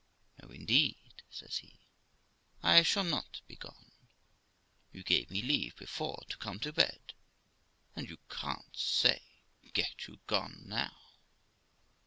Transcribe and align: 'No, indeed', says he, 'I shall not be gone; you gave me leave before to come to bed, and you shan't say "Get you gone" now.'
'No, 0.41 0.49
indeed', 0.49 1.21
says 1.29 1.57
he, 1.57 1.79
'I 2.63 2.81
shall 2.81 3.03
not 3.03 3.41
be 3.47 3.55
gone; 3.55 3.91
you 4.91 5.03
gave 5.03 5.29
me 5.29 5.43
leave 5.43 5.75
before 5.75 6.23
to 6.29 6.37
come 6.37 6.59
to 6.61 6.73
bed, 6.73 7.13
and 7.95 8.09
you 8.09 8.17
shan't 8.35 8.75
say 8.75 9.21
"Get 9.73 10.07
you 10.07 10.19
gone" 10.25 10.63
now.' 10.67 11.17